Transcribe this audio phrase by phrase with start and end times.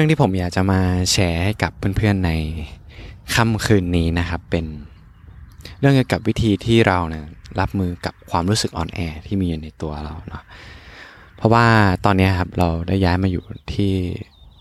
[0.00, 0.80] รื่องที่ผมอยากจะมา
[1.12, 2.30] แชร์ให้กับเพื่อนๆใน
[3.34, 4.64] ค่ำคืนนี้นะครับเป็น
[5.80, 7.24] เรื่องเกี่ยวกับวิธีที่เราเนี่ย
[7.60, 10.42] รับมือกับความรู้สึกอ่อนแอที่มีอยู่ในตัวเราเนาะ
[11.36, 11.66] เพราะว่า
[12.04, 13.44] ตอนนี้ครับเราได้ย้ายมาอยู่
[13.74, 13.92] ที่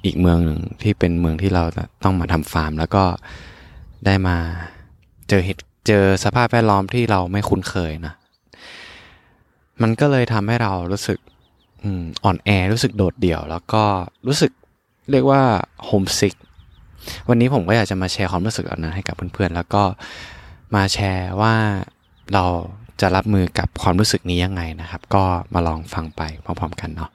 [0.05, 1.63] อีกเมืองหนึ่งที่เป็นเมืองที่เรา
[2.03, 3.03] ต้องมาทำฟาร์ม แล้วก็
[4.05, 4.37] ได้มา
[5.29, 8.13] เจอเหตุเจอสภาพแวดล้อมที่เราไม่คุ้นเคยนะ
[9.81, 11.19] มันก็เลยทำให้เรารู้สึก
[12.23, 13.83] อ่อนแอรู้สึกโดดเดี่ยว แล้วก็
[14.27, 14.51] รู้สึก
[15.11, 15.41] เรียกว่า
[15.85, 16.35] โฮมซิก
[17.29, 19.83] วันนี้ผมก็อยากจะมาแชร์ความรู้สึกเหล่านั้นให้กับเพื่อนๆ แล้วก็
[20.75, 21.55] มาแชร์ว่า
[22.33, 22.45] เรา
[23.01, 27.09] จะรับมือกับความรู้สึกนี้ยังไงนะครับ ก็มาลองฟังไปพร้อมๆกันเนาะ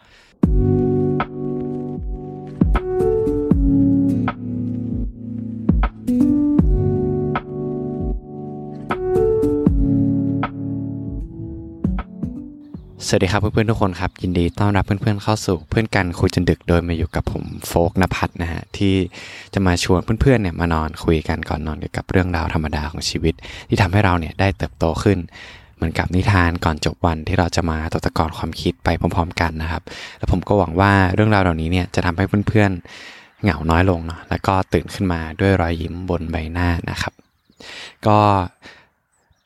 [13.08, 18.94] สวัสดีครับเพื่อนๆทุกคนครับ ยินดีต้อนรับเพื่อนๆเข้าสู่เพื่อนกันคุยจนดึกโดยมาอยู่กับผมโฟกนภัทรนะฮะที่
[19.54, 23.34] จะมาชวนเพื่อนๆเนี่ยมานอนคุยกันก่อนนอนเกี่ยวกับเรื่องราวธรรมดาของชีวิต
[23.68, 25.18] ที่ทำให้เราเนี่ยได้เติบโตขึ้น
[25.76, 29.82] เหมือนกับนิทานก่อนจบวันที่เราจะมาตกตะกอนความคิดไปพร้อม ๆ กันนะครับ
[30.18, 37.12] แล้วผมก็หวังว่าเรื่องราวเหล่านี้เนี่ยจะทำให้เพื่อนๆเหงาน้อยลงเนาะแล้วก็ตื่นขึ้นมาด้วยรอยยิ้มบนใบหน้านะครับ
[38.06, 38.18] ก็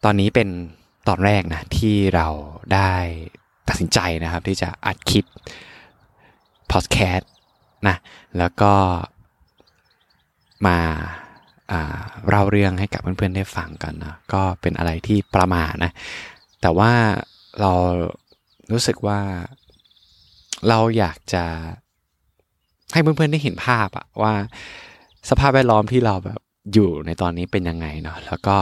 [0.04, 0.48] ตอนนี้เป็น
[1.08, 2.28] ตอนแรกนะที่เรา
[2.74, 2.92] ได้
[3.68, 5.24] ตัดสินใจนะครับที่จะอัดคลิป
[6.72, 7.30] พอดแคสต์
[7.88, 7.96] นะ
[8.38, 8.72] แล้วก็
[10.66, 10.78] มา
[12.28, 15.92] เล่าเรื่องให้กับเพื่อนๆได้ฟังกันนะก็เป็นอะไรที่ประมาทนะ
[16.60, 16.92] แต่ว่า
[17.60, 17.72] เรา
[18.72, 19.20] รู้สึกว่า
[20.68, 21.44] เราอยากจะ
[22.92, 24.34] ให้เพื่อนๆได้เห็นภาพอะว่า
[25.30, 26.40] สภาพแวดล้อมที่เราแบบ
[26.74, 28.56] อยู่ในตอนนี้เป็นยังไงเนาะแล้วก็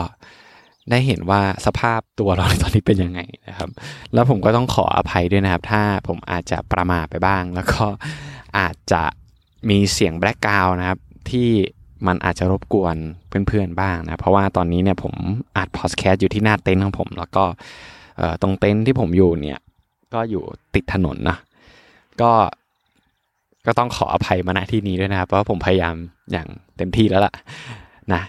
[0.90, 3.70] ได้เห็นว่าสภาพตัวเราในตอนนี้เป็นยังไงนะครับ
[4.14, 7.84] แล้วผมก็ต้องขออภัยด้วยนะครับ ถ้าผมอาจจะประมาทไปบ้าง แล้วก็
[8.58, 9.02] อาจจะ
[9.68, 10.98] มีเสียงแบล็กกราวนะครับ
[11.30, 11.50] ที่
[12.06, 12.96] มันอาจจะรบกวน
[13.46, 15.14] เพื่อนๆบ้างนะเพราะว่าตอนนี้เนี่ยผม
[15.56, 17.44] อัดพอดแคสต์อยู่ที่หน้าเต็นท์ของผม แล้วก็
[18.42, 19.60] ตรงเต็นท์ที่ผมอยู่เนี่ย
[20.14, 20.44] ก็อยู่
[20.74, 21.36] ติดถนนนะ
[22.20, 22.32] ก็
[23.66, 25.94] ก็ต้องขออภัยมาณที่นี้ด้วยนะครับ เพราะผมพยายาม
[26.32, 27.34] อย่างเต็มที่แล้วล่ะ
[28.12, 28.22] นะ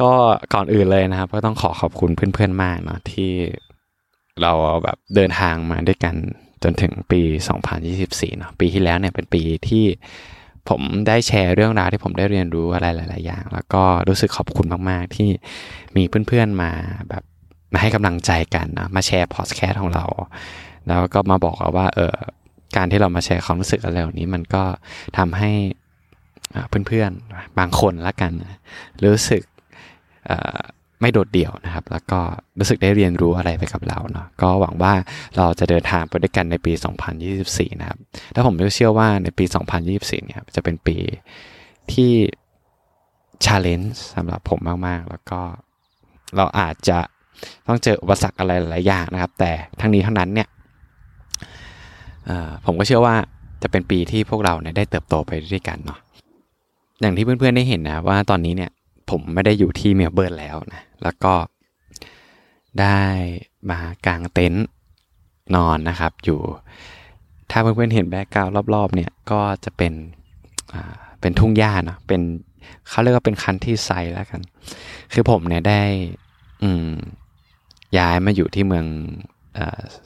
[0.00, 0.12] ก็
[0.54, 3.30] ก่อนอื่นเลยนะครับ ก็ต้องขอขอบคุณเพื่อนๆมากเนาะที่
[4.42, 4.52] เรา
[4.84, 6.14] แบบเดินทางมาด้วยกัน
[6.62, 7.20] จนถึงปี
[7.80, 9.84] 2024เนาะปีที่แล้วเนี่ยเป็นปีที่
[10.68, 15.28] ผมได้แชร์เรื่องราวที่ผมได้เรียนรู้อะไรหลาย ๆ อย่าง แล้วก็รู้สึกขอบคุณมาก ๆ ที่
[15.96, 16.70] มีเพื่อน ๆ มา
[17.08, 17.22] แบบ
[17.72, 20.04] มาให้กำลังใจกันนะมาแชร์พอดแคสต์ของเรา
[20.86, 22.14] แล้วก็มาบอกว่าเออ
[22.76, 24.62] การที่เรามาแชร์ความรู้สึกอะไรเหล่านี้มันก็
[25.18, 25.50] ทำให้
[26.86, 28.32] เพื่อน ๆ บางคนละกัน
[29.04, 29.42] รู้สึก
[31.00, 32.20] ไม่โดดเดี่ยวนะครับ แล้วก็
[32.58, 34.92] รู้สึกได้เรียนรู้อะไรไปกับเราเนาะก็หวังว่า
[35.36, 36.72] เราจะเดินทางไปด้วยกันในปี
[37.26, 37.98] 2024 นะครับ
[38.32, 39.44] แล้วผมก็เชื่อว่าในปี
[39.86, 40.96] 2024 เนี่ยจะเป็นปี
[41.92, 42.12] ที่
[43.44, 45.40] ชาเลนจ์สำหรับผมมาก ๆ แล้วก็
[46.36, 46.98] เราอาจจะ
[47.66, 50.48] ต้องเจออุปสรรคอะไรหลายอย่างนะครับ แต่ทั้งนี้ทั้งนั้นเนี่ย
[52.64, 53.16] ผมก็เชื่อว่า
[53.62, 55.98] จะเป็นปีที่พวกเราเนี่ยได้เติบโตไปด้วยกันเนาะ
[57.00, 58.70] อย่างที่เพื่อนๆได้เห็นนะว่าตอนนี้เนี่ย
[59.10, 61.34] ผมไม่ได้อยู่ที่เมลเบิร์นแล้วนะ แล้วก็
[62.80, 63.02] ได้
[63.70, 64.64] มากางเต็นท์
[65.54, 66.40] นอนนะครับ อยู่
[67.50, 69.92] ถ้าเพื่อนๆเห็น background รอบๆ เนี่ย ก็จะเป็น
[71.20, 72.20] เป็นทุ่งหญ้าเนาะเป็น
[72.88, 74.40] เขาเรียกว่าเป็นคันที่ไซแล้วกัน
[75.12, 75.82] คือผมเนี่ยได้
[76.62, 76.90] อืม
[77.98, 78.86] ย้ายมาอยู่ที่เมือง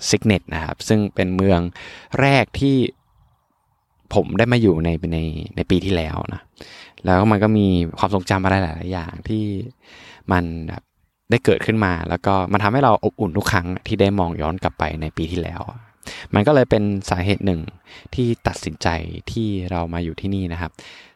[0.08, 1.60] ซิกเนตนะครับ ซึ่งเป็นเมือง
[2.20, 2.76] แรกที่
[4.14, 5.18] ผมได้มาอยู่ในใน
[5.56, 6.40] ในปีที่แล้วนะ
[7.06, 7.66] แล้วมันก็มี
[7.98, 9.44] ความทรงจำอะไรหลาย ๆ อย่างที่
[10.32, 10.82] มันแบบ
[11.30, 15.60] ได้เกิดขึ้นมา แล้วก็มันทำให้เราอบอุ่นทุกครั้งที่ได้มองย้อนกลับไปในปีที่แล้ว
[16.34, 17.60] มันก็เลยเป็นสาเหตุหนึ่ง
[18.14, 18.88] ที่ตัดสินใจ
[19.32, 20.72] ที่เรามาอยู่ที่นี่นะครับ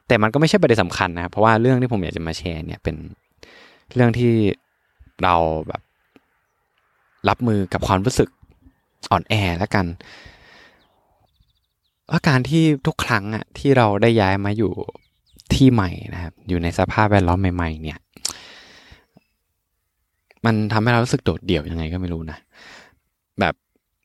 [0.08, 2.96] แต่มันก็ไม่ใช่ประเด็นสำคัญนะครับเพราะว่าเรื่องที่ผมอยากจะมาแชร์เนี่ยเป็น
[3.94, 4.32] เรื่องที่
[5.22, 5.34] เรา
[5.68, 5.82] แบบ
[7.28, 8.28] รับมือกับความรู้สึก
[9.10, 9.86] อ่อนแอแล้วกัน
[12.10, 14.72] ว่าการที่ทุกครั้งอะที่เราได้ย้ายมาอยู่
[15.54, 17.98] ที่ใหม่นะครับ อยู่ในสภาพแวดล้อมใหม่ ๆ เนี่ย
[20.44, 22.38] มันทำให้เรารู้สึกโดดเดี่ยวยังไงก็ไม่รู้นะ
[23.40, 23.54] แบบ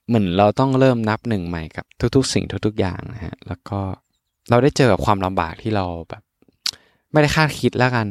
[0.07, 3.79] เหมือนเราต้องเริ่มนับหนึ่งใหม่กับทุก ๆ สิ่งทุก ๆ อย่างนะฮะ แล้วก็
[4.49, 6.23] เราได้เจอกับความลำบากที่เราแบบ
[7.11, 8.07] ไม่ได้คาดคิดแล้วกัน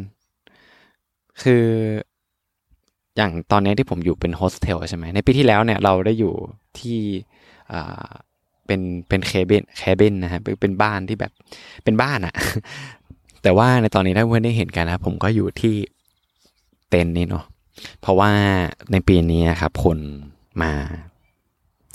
[1.43, 1.65] คือ
[3.17, 6.35] อย่างตอนนี้ที่ผมอยู่เป็นโฮสเทลใช่ไหมในปีที่แล้วเนี่ยเราได้อยู่
[6.79, 6.99] ที่
[8.71, 11.33] เป็นเป็น cabin cabin นะฮะเป็นบ้านที่แบบ
[11.85, 12.35] เป็นบ้านอะ
[13.43, 15.75] แต่ว่าในตอนนี้ถ้าเพื่อนได้เห็นกันนะผมก็อยู่ที่
[16.91, 17.45] เต็นนี้เนาะ
[18.01, 18.31] เพราะว่า
[18.93, 19.99] ในปีนี้ครับคน
[20.63, 20.73] มา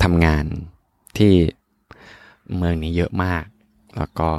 [0.03, 0.45] ทำงาน
[1.17, 1.31] ที่
[2.57, 3.43] เมืองนี้เยอะมาก
[3.97, 4.29] แล้วก็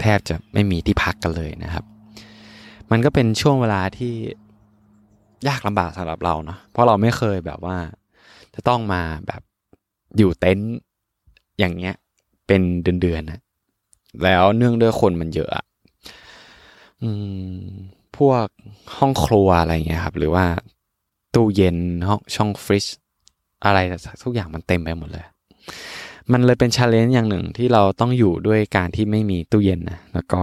[0.00, 1.84] แทบจะไม่มีที่พักกันเลยนะครับ
[2.90, 4.14] มันก็เป็นช่วงเวลาที่
[5.48, 7.76] ยากลำบากสำหรับเราเนาะเพราะเราไม่เคยแบบว่า
[8.54, 9.42] จะต้องมาแบบ
[10.18, 10.72] อยู่เต็นท์
[11.58, 11.94] อย่างเงี้ย
[12.46, 12.62] เป็น
[13.02, 13.40] เดือนๆนะ
[14.24, 15.64] แล้วเนื่องด้วยคนมันเยอะอะ
[17.02, 17.10] อื
[17.54, 17.58] ม
[18.16, 18.46] พวก
[18.96, 20.46] ห้องครัวอะไรเงี้ยครับ หรือว่า
[21.34, 21.76] ตู้เย็น
[22.08, 22.86] ห้องช่องฟริช
[23.64, 23.78] อะไร
[24.22, 25.24] ทุกอย่างมันเต็มไปหมดเลย
[26.32, 30.40] มันเลยเป็นชาเลนจ์อย่างหนึ่งที่เราต้องอยู่ด้วยการที่ไม่มีตู้เย็นนะแล้วก็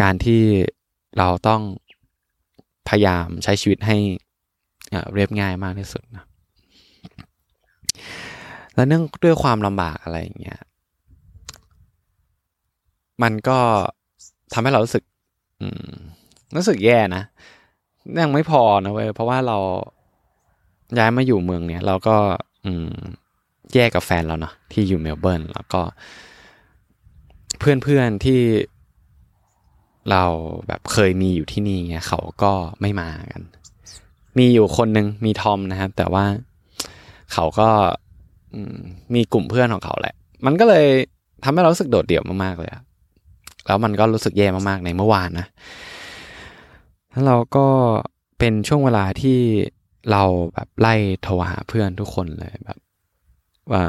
[0.00, 0.42] การที่
[1.18, 1.60] เราต้อง
[2.88, 3.96] พยายามใช้ชีวิตให้
[5.14, 6.24] เรียบง่ายมากที่สุดนะ
[8.74, 10.60] และเนื่องด้วยความลำบากอะไรอย่างเงี้ย
[13.22, 13.58] มันก็
[14.52, 15.04] ทำให้เรารู้สึก
[16.56, 17.22] รู้สึกแย่นะ
[18.22, 19.58] ยังไม่พอนะเว้ยเพราะว่าเรา
[20.98, 22.16] ย้ายมาอยู่เมืองเนี้ยเราก็
[22.64, 22.90] อืม
[23.74, 25.82] แยกกับแฟนเราเนาะที่อยู่เมลเบิร์นแล้วก็
[27.58, 28.40] เพื่อนๆที่
[30.10, 30.24] เรา
[30.66, 33.42] แบบเคยมีอยู่ที่นี่เงี้ยเขาก็ไม่มากัน
[34.38, 36.24] มีอยู่คนหนึ่งมีทอมนะครับ แต่ว่า
[37.32, 37.68] เขาก็
[39.14, 40.14] มีกลุ่มเพื่อนของเขาแหละ
[40.46, 40.86] มันก็เลย
[41.44, 42.70] ทำให้เรารู้สึกโดดเดี่ยวมากๆเลย
[43.66, 45.46] แล้วมันก็รู้สึกแย่มากๆในเมื่อวานนะ
[47.10, 47.66] แล้วเราก็
[48.38, 49.38] เป็นช่วงเวลาที่
[50.10, 50.22] เรา
[50.54, 52.78] แบบไล่โทรหาเพื่อนทุกคนเลยแบบ
[53.72, 53.84] ว่า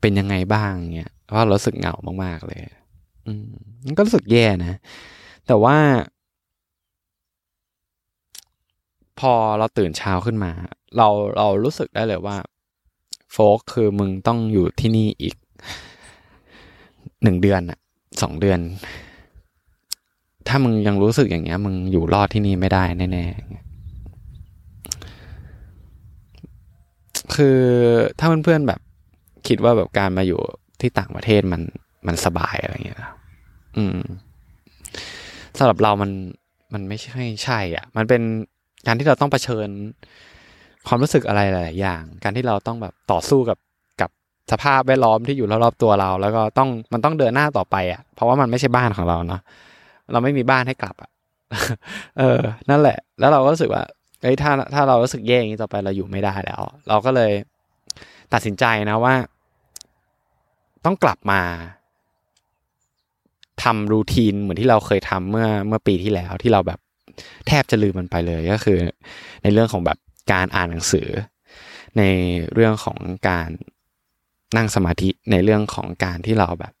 [0.00, 1.94] เป็นยังไงบ้างเงี้ยเพราะเราสึกเหงา
[2.24, 2.60] มากๆเลย
[3.26, 3.50] อืม
[3.96, 4.74] ก็รู้สึกแย่นะ
[5.46, 5.76] แต่ว่า
[9.20, 10.52] พอเราตื่นเช้าขึ้นมา
[10.96, 12.36] เราเรารู้สึกได้เลยว่า
[13.32, 15.36] โฟกคือมึงต้องอยู่ที่นี่อีก
[17.22, 17.78] หนึ่งเดือนอะ
[18.22, 18.60] สองเดือน
[20.48, 23.34] ถ้ามึงยังรู้สึกอย่างเงี้ย มึงอยู่รอดที่นี่ไม่ได้แน่ๆ
[27.34, 27.58] คือ
[28.18, 28.80] ถ้าเพื่อนๆแบบ
[29.48, 30.40] คิดว่าแบบการมาอยู่
[30.80, 31.62] ที่ต่างประเทศมัน
[32.06, 33.00] มันสบายอะไรเงี้ย
[33.76, 33.98] อืม
[35.58, 36.10] สำหรับเรามัน
[36.72, 38.22] มันไม่ใช่ใช่ อะ มันเป็น
[38.86, 39.68] การที่เราต้องเผชิญ
[40.86, 43.58] ความรู้สึกอะไรหลายอย่าง การที่เราต้องแบบต่อสู้กับ
[44.00, 44.10] กับ
[44.52, 49.40] สภาพแวดล้อมที่อยู่รอบๆตัวเรา แล้วก็ต้องมันต้องเดินหน้าต่อไปอะ เพราะว่ามันไม่ใช่บ้านของเราเนาะ
[50.12, 51.10] เราไม่มีบ้านให้กลับอะ
[52.18, 52.40] เออ
[52.70, 53.84] นั่นแหละ แล้วเราก็รู้สึกว่า
[54.22, 57.32] เฮ้ยถ้าถ้าเรารู้สึกแย่อย่างนี้ต่อไปเราอยู่ไม่ได้แล้ว เราก็เลย
[58.32, 59.14] ตัดสินใจนะว่า
[60.84, 61.40] ต้องกลับมา
[63.62, 66.80] ทำรูทีนเหมือนที่เราเคยทำเมื่อเมื่อปีที่แล้วที่เราแบบ
[67.46, 68.78] แทบจะลืมมันไปเลยก็คือ
[69.42, 69.98] ในเรื่องของแบบ
[70.32, 71.08] การอ่านหนังสือ
[71.98, 72.02] ใน
[72.54, 73.48] เรื่องของการ
[74.56, 76.72] นั่งสมาธิในเรื่องของการที่เราแบบ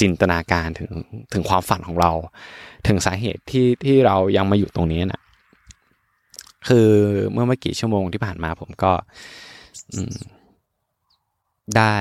[0.00, 0.90] จินตนาการถึง
[1.32, 2.12] ถึงความฝันของเรา
[2.86, 5.20] ถึงสาเหตุที่ที่เรายังมาอยู่ตรงนี้นะ่ะ
[6.68, 6.88] คือ
[7.32, 8.92] เมื่อไม่กี่ชั่วโมงที่ผ่านมาผมก็
[11.76, 11.94] ได้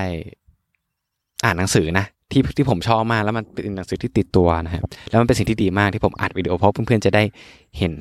[1.45, 7.23] อ่านหนังสือนะ ที่ที่ผมชอบมากแล้วมันเป็นหนังสือที่ติดตัวนะครับแล้วมันเป็นสิ่งที่ดีมากที่ผมอัดวิดีโอเพราะเพื่อนๆจะได้
[7.77, 7.93] เห็น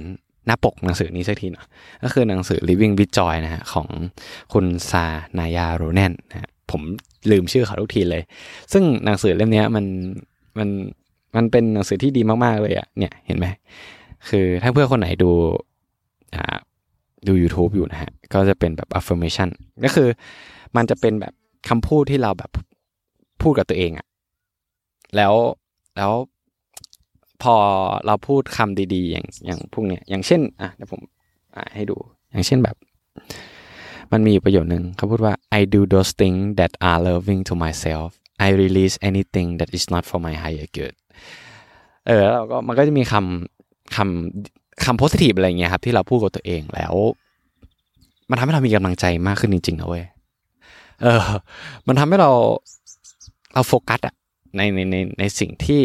[0.47, 1.67] หน้าปกหนังสือนี้สักทีเนาะ
[2.03, 3.89] ก็คือหนังสือ Living with Joy นะฮะของ
[4.53, 5.05] คุณซา
[5.39, 6.83] นายาโรแนนนะผม
[7.31, 8.23] ลืมชื่อเขาทุกทีเลย
[8.73, 9.85] ซึ่งหนังสือเล่มนี้มัน
[10.59, 10.69] มัน
[11.37, 13.47] มันเป็นหนังสือที่ดีมากๆเลยอะเนี่ยเห็นไหม
[14.29, 15.31] คือถ้าเพื่อนคนไหนดู
[16.37, 16.57] อ่า
[17.27, 19.49] ดู YouTube อยู่นะฮะ ก็จะเป็นแบบ affirmation
[19.85, 20.09] ก็คือ
[20.77, 21.33] มันจะเป็นแบบ
[21.69, 22.51] คำพูดที่เราแบบ
[23.43, 24.07] พูดกับตัวเองอะ
[25.17, 25.35] แล้ว
[25.97, 26.13] แล้ว
[27.43, 27.57] พอ
[28.07, 31.01] เราพูดคำดีๆ อย่างอย่างพวกเนี้ยอย่างเช่น อะเดี๋ยวผม
[31.55, 31.97] อ่าให้ดู
[32.33, 32.77] อย่างเช่นแบบ
[34.13, 38.09] มันมีประโยชน์หนึ่งเขาพูดว่า I do those things that are loving to myself
[38.47, 40.95] I release anything that is not for my higher good
[42.07, 46.95] เออแล้วก็มันก็จะมีคำคำคำโพสิทีฟอะไรเงี้ยครับ ที่เราพูดกับตัวเองแล้ว
[48.31, 50.05] มันทำให้เรามีกำลังใจมากขึ้นจริงๆนะเว้ย
[51.03, 51.23] เออ
[51.87, 52.31] มันทำให้เรา
[53.55, 54.15] เราโฟกัสอะ
[54.57, 55.83] ในในในในสิ่งที่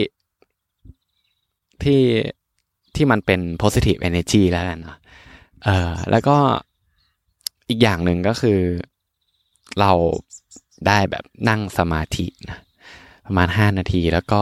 [1.83, 2.01] ที่
[2.95, 4.97] ที่มันเป็น positive energy แล้วกันนะ
[5.63, 6.38] เออแล้วก็
[7.69, 8.59] อีกอย่างหนึ่งก็คือ
[9.79, 9.91] เรา
[10.88, 12.59] ได้แบบนั่งสมาธินะ
[13.25, 14.39] ประมาณ 5 นาที แล้วก็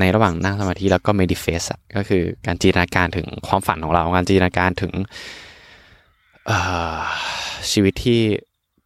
[0.00, 4.92] ในระหว่างนั่งสมาธิแล้วก็ medifest ก็คือการจินตนาการถึงความฝันของเราการจินตนาการถึง
[7.70, 8.22] ชีวิตที่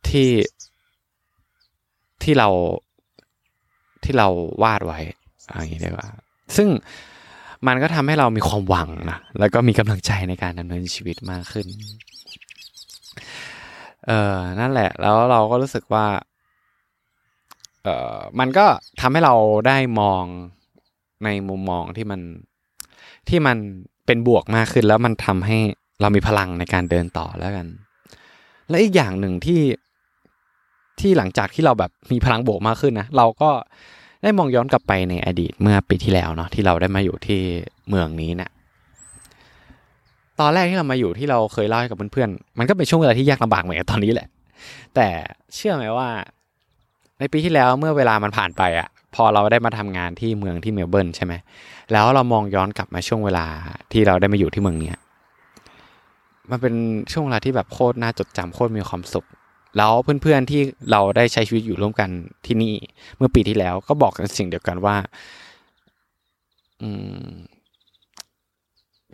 [0.08, 0.28] ที่
[2.22, 2.48] ที่เรา
[4.06, 4.28] ที่เรา
[4.62, 4.98] วาดไว้
[5.58, 6.08] อย่างนี้ได้ว่า
[6.56, 6.68] ซึ่ง
[7.66, 11.66] มันก็ทำให้เรามีความหวังนะแล้วก็มีกำลังใจในการดำเนินชีวิตมากขึ้น
[14.06, 16.06] เออนั่นแหละ แล้วเราก็รู้สึกว่า
[17.82, 18.66] เออมันก็
[19.00, 19.34] ทำให้เรา
[19.66, 20.25] ได้มอง
[21.25, 22.20] ในมุมมองที่มัน
[23.28, 23.56] ที่มัน
[24.06, 25.58] เป็นบวกมากขึ้น แล้วมันทำให้
[26.00, 27.66] เรามีพลังในการเดินต่อแล้วกัน
[28.68, 29.60] และอีกอย่างหนึ่งที่
[31.00, 33.50] ที่หลังจากที่เราแบบมีพลังบวกมากขึ้นนะเราก็
[34.22, 37.40] ได้มองย้อนกลับไปในอดีตเมื่อปีที่แล้วเนาะที่เราได้มาอยู่ที่
[37.88, 38.50] เมืองนี้เนะี่ย
[40.40, 44.28] ตอนแรกที่เรามาอยู่ที่เราเคยเล่าให้กับเพื่อนๆ มันก็เป็นช่วงเวลาที่ยากลำบากเหมือนกันตอนนี้แหละ
[44.94, 45.08] แต่
[45.54, 46.08] เชื่อไหมว่า
[47.18, 51.34] ในปีที่แล้วเมื่อเวลามันผ่านไปอะ่ะพอเราได้มาทำงานที่เมืองที่เมลเบิร์นใช่ไหม
[51.92, 53.46] แล้วเรามองย้อนกลับมาช่วงเวลา
[53.92, 54.96] ที่เราได้มาอยู่ที่เมืองเนี้ย
[56.50, 56.74] มันเป็น
[57.12, 59.26] ช่วงเวลาที่แบบโคตรน่าจดจำโคตรมีความสุข
[59.76, 59.92] แล้ว
[60.23, 62.11] เพื่อนๆที่เราได้ใช้ชีวิตอยู่ร่วมกัน
[62.46, 62.75] ที่นี่
[63.16, 64.96] เมื่อปีที่แล้วก็บอกกันสิ่งเดียวกันว่า
[66.82, 66.90] อื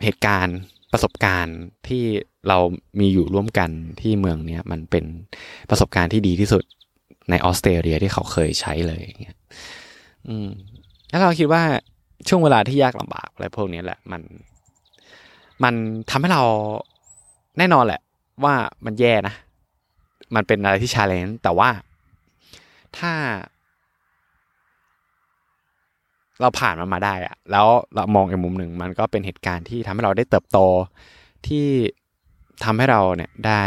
[0.03, 0.57] เหตุการณ์
[0.91, 2.03] ประสบการณ์ที่
[2.47, 2.57] เรา
[2.99, 3.69] มีอยู่ร่วมกัน
[4.01, 5.05] ที่เมืองเนี้ยมันเป็น
[5.69, 6.63] ประสบการณ์ที่ดีที่สุด
[7.29, 9.37] ในออสเตรเลียที่เขาเคยใช้เลยอย่างเงี้ย
[10.27, 10.49] อืม
[11.09, 11.63] แล้วเราคิดว่า
[12.27, 14.21] ช่วงเวลาที่ยากลำบากอะไรพวกนี้แหละ มัน
[15.63, 15.73] มัน
[16.09, 16.43] ทำให้เรา
[17.57, 18.01] แน่นอนแหละ
[18.43, 18.55] ว่า
[18.85, 19.35] มันแย่นะ
[20.35, 21.69] มันเป็นอะไรที่ชาเลนจ์แต่ว่า
[22.97, 23.13] ถ้า
[26.41, 30.59] เราผ่านมันมาได้อะแล้วเรามองอีกมุมหนึ่งมันก็เป็นเหตุการณ์ที่ทำให้เราได้เติบโต
[31.47, 31.67] ที่
[32.63, 33.61] ทำให้เราเนี่ยได้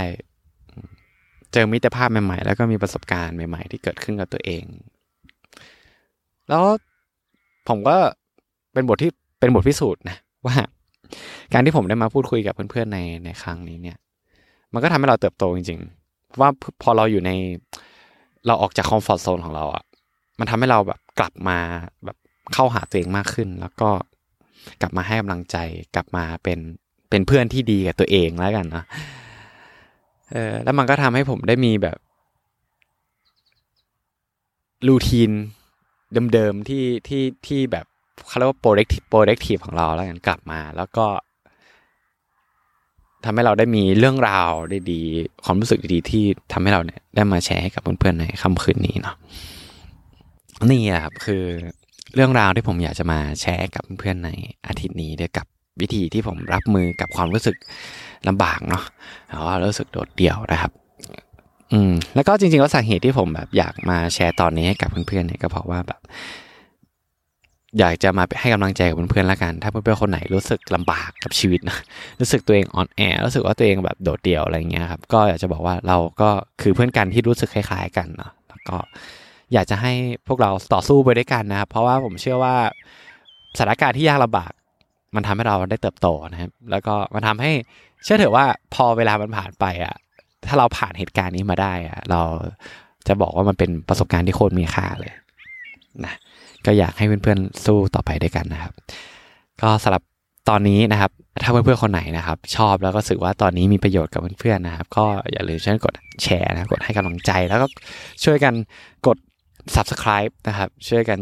[1.52, 4.64] เจอมิตรภาพใหม่ๆ แล้วก็มีประสบการณ์ใหม่ ๆ ที่เกิดขึ้นกับตัวเอง
[6.48, 6.64] แล้ว
[7.68, 7.96] ผมก็
[8.72, 9.10] เป็นบทที่
[9.40, 10.56] เป็นบทพิสูจน์นะว่า
[11.52, 13.98] การที่ผมได้มาพูดคุยกับเพื่อนๆในในครั้งนี้เนี่ย
[14.72, 16.05] มันก็ทำให้เราเติบโตจริง ๆ
[16.40, 16.48] ว่า
[16.82, 17.30] พอเราอยู่ใน
[18.46, 19.84] เราออกจากคอมฟอร์ทโซนของเราอะ่ะ
[20.38, 21.58] มันทำให้เราแบบกลับมา
[22.04, 22.16] แบบ
[22.52, 23.90] เข้าหาตัวเองมากขึ้น แล้วก็
[24.80, 25.56] กลับมาให้กำลังใจ
[25.94, 26.58] กลับมาเป็น
[27.10, 28.84] เป็นเพื่อนที่ดีกับตัวเองแล้วกันนะ
[30.32, 31.98] เออแล้วมันก็ทำให้ผมได้มีแบบ
[34.88, 35.30] รูทีน
[36.34, 37.86] เดิมๆที่ที่ที่แบบ
[38.28, 41.06] เขาเรียกว่า productive productive ของเราแล้วกันกลับมา แล้วก็
[43.26, 44.50] ทำให้เราได้มีเรื่องราว
[44.90, 49.14] ดีๆความรู้สึกดีๆที่ทำให้เราเนี่ยได้มาแชร์ให้กับเพื่อนๆในค่ำคืนนี้เนาะ
[50.70, 51.42] นี่ครับคือ
[52.14, 54.30] เรื่องราวที่ผมอยากจะมาแชร์กับเพื่อนใน
[54.66, 55.46] อาทิตย์นี้ด้วยกับ
[55.80, 57.56] วิธีที่ผมรับมือกับความรู้สึก
[58.28, 58.82] ลำบากเนาะ
[59.28, 60.72] แล้วก็รู้สึกโดดเดี่ยวนะครับ
[61.72, 66.00] อืมแล้วก็จริงๆแล้วสาเหตุที่ผมแบบอยากมาแชร์ตอนนี้ให้กับเพื่อนๆเนี่ยก็เพราะว่าแบบ
[67.78, 71.78] อยากจะมาให้กำลังใจกับเพื่อนๆแล้วกัน ถ้าเพื่อนๆคนไหนรู้สึกลำบากกับชีวิตนะ
[72.20, 76.30] รู้สึกตัวเองอ่อนแอรู้สึกว่าตัวเองแบบโดดเดี่ยวอะไรเงี้ยครับก็อยากจะบอกว่าเราก็
[76.62, 78.76] คือเพื่อนกันที่รู้สึกคล้ายๆกันเนาะแล้วก็
[79.52, 79.92] อยากจะให้
[80.28, 82.54] พวกเราต่อสู้ไปด้วยกันนะครับ เพราะว่าผมเชื่อว่า
[83.58, 84.52] สถานการณ์ที่ยากลำบาก
[85.14, 87.52] มันทำให้เราได้เติบโตนะครับ แล้วก็มันทาให้
[88.04, 89.94] เชื่อเถอะว่าพอเวลามันผ่านไปอะ
[90.46, 92.22] ถ้าเราผ่านเหตุการณ์นี้มาได้อะเรา
[93.08, 95.12] จะบอกว่ามันเป็นประสบการณ์ที่โคตรมีค่าเลย
[96.04, 96.14] นะ
[96.66, 98.72] ก็อยากให้เพื่อนๆสู้ต่อไปด้วยกันนะครับ
[99.62, 100.02] ก็สำหรับ
[100.48, 101.10] ตอนนี้นะครับ
[101.42, 107.66] ถ้าเพื่อนๆคนไหนนะครับ ชอบแล้วก็รู้สึกว่าตอนนี้มีประโยชน์กับเพื่อนๆนะครับ ก็อย่าลืมช่วยกดแชร์นะกดให้กำลังใจ แล้วก็
[108.24, 108.54] ช่วยกัน
[109.06, 109.18] กด
[109.74, 111.18] subscribe นะครับ ช่วยกัน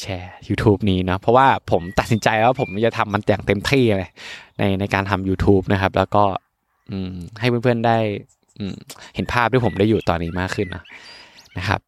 [0.00, 4.10] แชร์ YouTube นี้เนาะเพราะว่าผมตัดสินใจว่าผมจะทำมันอย่างเต็มที่เลย
[4.58, 6.24] ในในการทำ YouTube นะครับ แล้วก็
[7.40, 7.98] ให้เพื่อนๆได้
[9.14, 10.82] เห็นภาพที่ผมได้อยู่ตอนนี้มากขึ้นนะ
[11.58, 11.80] นะครับ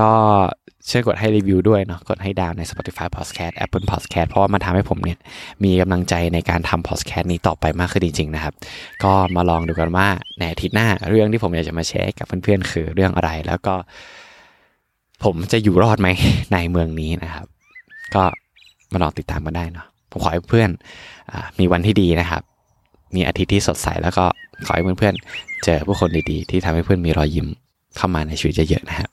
[0.00, 0.12] ก็
[0.90, 5.18] ช่วยกดให้รีวิวด้วยเนาะกดให้ดาวใน Spotify Podcast Apple Podcast เพราะว่ามันทำให้ผมเนี่ย
[5.64, 8.54] มีกำลังใจในการทำ Podcast นี้ต่อไปมากขึ้นจริง ๆ นะครับ
[9.04, 10.08] ก็มาลองดูกันว่า
[10.38, 13.74] ในอาทิตย์หน้าเรื่องที่ผมอยากจะมาแชร์กับเพื่อนๆคือเรื่องอะไร แล้วก็
[15.24, 16.08] ผมจะอยู่รอดไหม
[16.52, 17.46] ในเมืองนี้นะครับ
[18.14, 18.22] ก็
[18.92, 20.70] มาลองติดตามกันได้เนาะผมขอให้เพื่อน
[21.32, 22.42] อมีวันที่ดีนะครับ
[23.14, 24.24] มีอาทิตย์ที่สดใสแล้วก็
[24.66, 27.48] ขอให้เพื่อนๆเจอผู้คนดีๆ ที่ทำให้เพื่อนมีรอยยิ้ม
[27.96, 29.10] เข้ามาในชีวิตเยอะๆนะครับ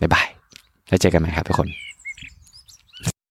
[0.00, 0.26] บ๊ายบาย
[0.88, 1.68] แล้วเจอกันใหม่ครับทุกคน